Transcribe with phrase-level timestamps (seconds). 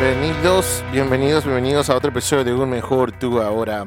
[0.00, 3.82] Bienvenidos, bienvenidos, bienvenidos a otro episodio de Un Mejor Tú Ahora.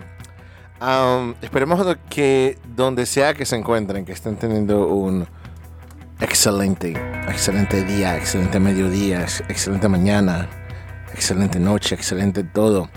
[0.81, 5.25] Um, esperemos que donde sea que se encuentren, que estén teniendo un
[6.20, 6.91] excelente,
[7.29, 10.49] excelente día, excelente mediodía, excelente mañana,
[11.13, 12.89] excelente noche, excelente todo.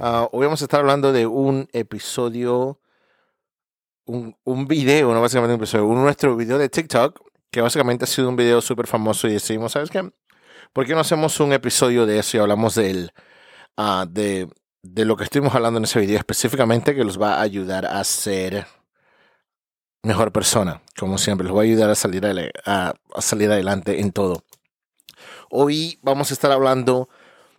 [0.00, 2.80] Uh, hoy vamos a estar hablando de un episodio,
[4.04, 7.20] un, un video, no básicamente un episodio, un nuestro video de TikTok,
[7.52, 10.10] que básicamente ha sido un video súper famoso y decimos, ¿sabes qué?
[10.78, 14.48] ¿Por qué no hacemos un episodio de eso y hablamos uh, de,
[14.84, 18.64] lo que estuvimos hablando en ese video específicamente que los va a ayudar a ser
[20.04, 22.24] mejor persona, como siempre, los va a ayudar a salir,
[22.64, 24.44] a salir adelante en todo.
[25.50, 27.08] Hoy vamos a estar hablando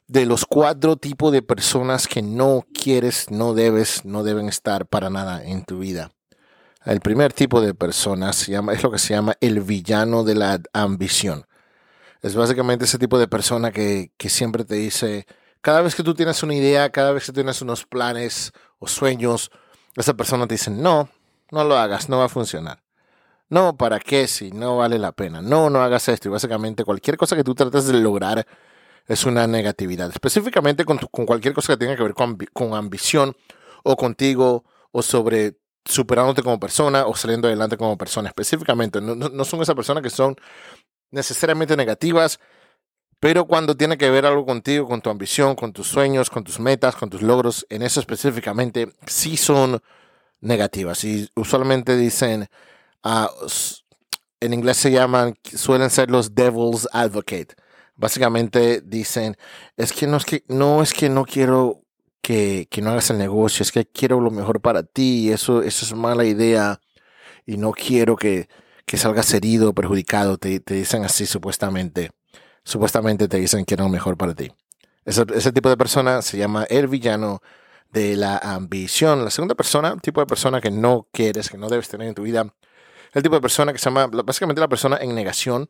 [0.08, 5.09] de los cuatro tipos de personas que no quieres, no debes, no deben estar para
[5.09, 6.14] nada en tu vida.
[6.86, 10.36] El primer tipo de personas se llama, es lo que se llama el villano de
[10.36, 11.48] la ambición.
[12.22, 15.25] Es básicamente ese tipo de persona que, que siempre te dice,
[15.62, 19.52] cada vez que tú tienes una idea, cada vez que tienes unos planes o sueños,
[19.95, 21.09] esa persona te dice, no,
[21.52, 22.81] no lo hagas, no va a funcionar.
[23.50, 24.28] No, ¿para qué?
[24.28, 25.42] Si no vale la pena.
[25.42, 26.28] No, no hagas esto.
[26.30, 28.45] Y básicamente cualquier cosa que tú trates de lograr
[29.08, 30.09] es una negatividad.
[30.11, 33.36] Específicamente con, con cualquier cosa que tenga que ver con, con, ambición
[33.83, 38.30] o contigo o sobre superándote como persona o saliendo adelante como persona.
[38.30, 40.36] Específicamente, no, no, no son esas personas que son
[41.11, 42.39] necesariamente negativas,
[43.19, 46.59] pero cuando tiene que ver algo contigo, con tu ambición, con tus sueños, con tus
[46.59, 49.81] metas, con tus logros, en eso específicamente sí son
[50.39, 51.03] negativas.
[51.03, 52.47] Y usualmente dicen,
[53.03, 53.27] uh,
[54.39, 57.55] en inglés se llaman, suelen ser los devil's advocate.
[57.95, 59.36] Básicamente dicen,
[59.75, 61.83] es que no es que no, es que no quiero
[62.21, 65.86] que, que no hagas el negocio, es que quiero lo mejor para ti, eso, eso
[65.86, 66.80] es mala idea,
[67.45, 68.48] y no quiero que,
[68.89, 72.10] que salgas herido, perjudicado, te, te dicen así supuestamente
[72.64, 74.52] supuestamente te dicen que lo mejor para ti.
[75.05, 77.42] Ese, ese, tipo de persona se llama el villano
[77.92, 79.23] de la ambición.
[79.23, 82.23] La segunda persona, tipo de persona que no quieres, que no debes tener en tu
[82.23, 82.54] vida,
[83.14, 85.70] el tipo de persona que se llama básicamente la persona en negación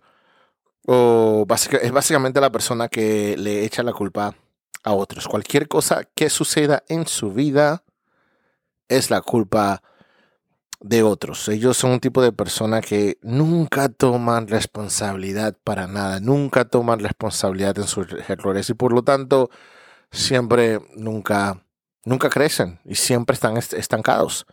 [0.85, 1.45] o
[1.81, 4.33] es básicamente la persona que le echa la culpa
[4.83, 5.27] a otros.
[5.27, 7.83] Cualquier cosa que suceda en su vida
[8.87, 9.83] es la culpa
[11.03, 11.47] otros.
[11.49, 17.77] Ellos son un tipo de persona que nunca toman responsabilidad para nada, nunca toman responsabilidad
[17.77, 19.49] en sus errores y por lo tanto
[20.11, 21.63] siempre nunca
[22.05, 24.45] nunca crecen y siempre están estancados.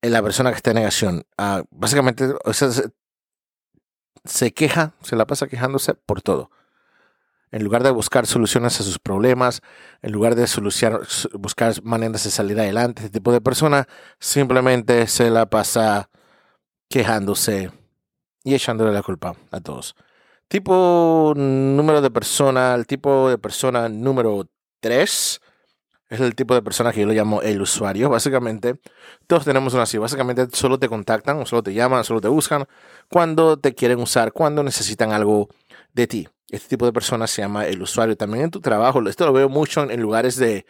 [0.00, 2.92] En la persona que está en negación, uh, básicamente se,
[4.24, 6.50] se queja, se la pasa quejándose por todo
[7.50, 9.62] en lugar de buscar soluciones a sus problemas,
[10.02, 10.46] en lugar de
[11.34, 13.88] buscar maneras de salir adelante, este tipo de persona
[14.18, 16.10] simplemente se la pasa
[16.88, 17.70] quejándose
[18.44, 19.94] y echándole la culpa a todos.
[20.48, 24.46] Tipo número de persona, el tipo de persona número
[24.80, 25.40] 3
[26.08, 28.08] es el tipo de persona que yo lo llamo el usuario.
[28.10, 28.80] Básicamente,
[29.26, 29.98] todos tenemos una así.
[29.98, 32.64] Básicamente, solo te contactan, o solo te llaman, solo te buscan
[33.10, 35.48] cuando te quieren usar, cuando necesitan algo
[35.92, 36.28] de ti.
[36.50, 38.16] Este tipo de personas se llama el usuario.
[38.16, 40.66] También en tu trabajo, esto lo veo mucho en, lugares de,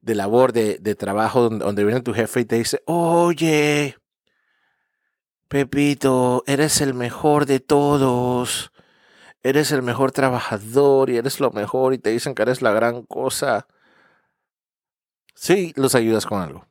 [0.00, 3.96] de labor, de, de trabajo, donde, donde, viene tu jefe y te dice, oye,
[5.48, 8.72] Pepito, eres el mejor de todos.
[9.42, 13.02] Eres el mejor trabajador y eres lo mejor y te dicen que eres la gran
[13.02, 13.68] cosa.
[15.34, 16.66] Sí, los ayudas con algo.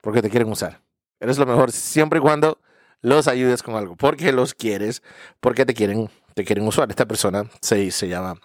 [0.00, 0.80] Porque te quieren usar.
[1.18, 2.60] Eres lo mejor siempre y cuando
[3.00, 3.96] los ayudes con algo.
[3.96, 5.02] Porque los quieres,
[5.40, 6.08] porque te quieren
[6.44, 6.90] quieren usar.
[6.90, 8.40] Esta persona se, se llama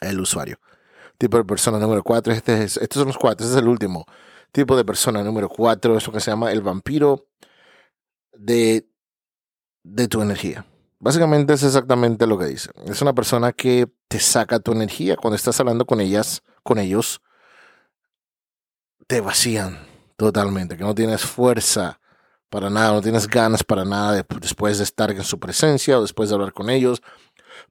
[0.00, 0.58] el usuario.
[1.18, 4.06] Tipo de persona número cuatro, este es, estos son los cuatro, este es el último.
[4.52, 7.26] Tipo de persona número cuatro es lo que se llama el vampiro
[8.32, 8.88] de,
[9.82, 10.64] de tu energía.
[11.00, 12.70] Básicamente es exactamente lo que dice.
[12.86, 17.20] Es una persona que te saca tu energía cuando estás hablando con ellas, con ellos,
[19.06, 19.78] te vacían
[20.16, 22.00] totalmente, que no tienes fuerza
[22.50, 26.28] para nada, no tienes ganas para nada después de estar en su presencia o después
[26.28, 27.02] de hablar con ellos,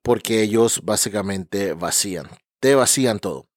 [0.02, 2.28] porque ellos básicamente vacían,
[2.60, 3.48] te vacían todo.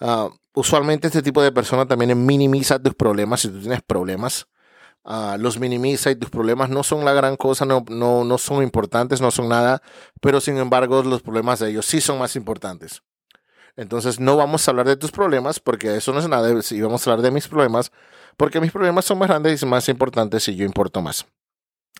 [0.00, 4.46] Uh, usualmente este tipo de persona también minimiza tus problemas, si tú tienes problemas,
[5.04, 8.62] uh, los minimiza y tus problemas no son la gran cosa, no, no, no son
[8.62, 9.82] importantes, no son nada,
[10.20, 13.02] pero sin embargo los problemas de ellos sí son más importantes.
[13.74, 17.06] Entonces no vamos a hablar de tus problemas porque eso no es nada, si vamos
[17.06, 17.90] a hablar de mis problemas
[18.36, 21.26] porque mis problemas son más grandes y más importantes y yo importo más.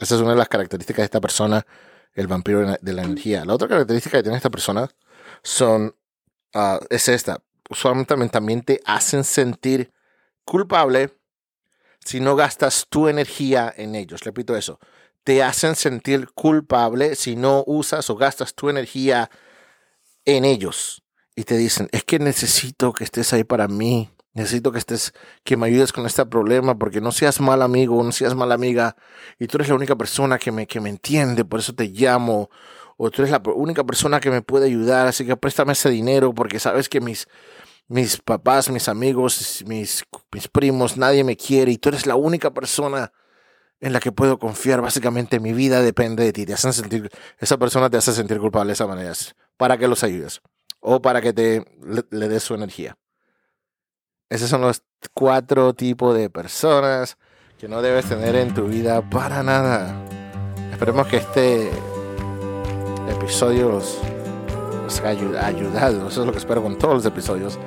[0.01, 1.67] Esa es una de las características de esta persona,
[2.15, 3.45] el vampiro de la energía.
[3.45, 4.89] La otra característica que tiene esta persona
[5.43, 5.95] son,
[6.55, 7.43] uh, es esta.
[7.71, 9.93] Usualmente también te hacen sentir
[10.45, 11.17] culpable
[12.05, 14.21] si no gastas tu energía en ellos.
[14.23, 14.79] Repito eso.
[15.25, 19.31] te hacen sentir culpable si no usas o gastas tu energía
[20.25, 21.03] en ellos.
[21.37, 24.11] Y te dicen, es que necesito que estés ahí para mí.
[24.35, 25.13] Necesito que estés,
[25.45, 28.97] que me ayudes con este problema, porque no seas mal amigo, no seas mala amiga,
[29.39, 32.49] y tú eres la única persona que me, que me entiende, por eso te llamo,
[32.97, 36.33] o tú eres la única persona que me puede ayudar, así que préstame ese dinero,
[36.33, 37.29] porque sabes que mis,
[37.89, 42.53] mis papás, mis amigos, mis, mis primos, nadie me quiere, y tú eres la única
[42.55, 43.13] persona
[43.83, 44.81] en la que puedo confiar.
[44.81, 46.47] Básicamente mi vida depende de ti.
[46.47, 49.13] Te hacen sentir, esa persona te hace sentir culpable de esa manera.
[49.59, 50.41] Para que los ayudes.
[50.81, 51.65] O para que te
[52.11, 52.97] le, des su energía.
[54.33, 54.81] Esos son los
[55.13, 57.19] cuatro tipos de personas
[57.59, 59.95] que no debes tener en tu vida para nada.
[60.73, 61.71] Esperemos que este
[63.11, 64.01] episodio los,
[65.05, 66.09] haya ayudado.
[66.09, 67.59] Eso es lo que espero con todos los episodios.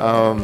[0.00, 0.38] Um,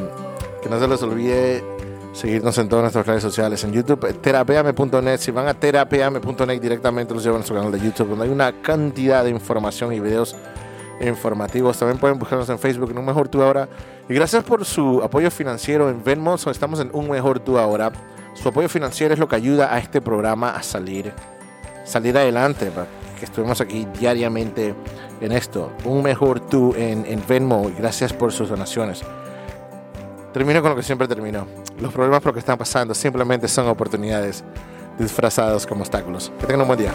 [0.61, 1.64] que no se les olvide
[2.12, 5.19] seguirnos en todas nuestras redes sociales, en YouTube, terapeame.net.
[5.19, 8.61] Si van a terapeame.net directamente los llevan a nuestro canal de YouTube, donde hay una
[8.62, 10.35] cantidad de información y videos
[11.00, 11.78] informativos.
[11.78, 13.68] También pueden buscarnos en Facebook en Un Mejor Tú Ahora.
[14.08, 16.34] Y gracias por su apoyo financiero en Venmo.
[16.34, 17.92] Estamos en Un Mejor Tú Ahora.
[18.34, 21.12] Su apoyo financiero es lo que ayuda a este programa a salir,
[21.84, 22.70] salir adelante.
[23.18, 24.74] Que estuvimos aquí diariamente
[25.20, 25.72] en esto.
[25.84, 27.68] Un Mejor Tú en, en Venmo.
[27.68, 29.02] Y gracias por sus donaciones.
[30.32, 31.46] Termino con lo que siempre termino.
[31.80, 34.42] Los problemas por los que están pasando simplemente son oportunidades
[34.98, 36.32] disfrazados como obstáculos.
[36.40, 36.92] Que tengan un buen día.